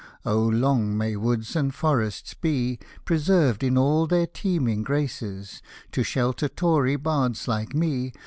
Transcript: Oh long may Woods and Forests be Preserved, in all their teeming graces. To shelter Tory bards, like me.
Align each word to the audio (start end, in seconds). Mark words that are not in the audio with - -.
Oh 0.25 0.41
long 0.41 0.97
may 0.97 1.15
Woods 1.15 1.55
and 1.55 1.75
Forests 1.75 2.33
be 2.33 2.79
Preserved, 3.05 3.63
in 3.63 3.77
all 3.77 4.07
their 4.07 4.25
teeming 4.25 4.81
graces. 4.81 5.61
To 5.91 6.01
shelter 6.01 6.49
Tory 6.49 6.95
bards, 6.95 7.47
like 7.47 7.75
me. 7.75 8.11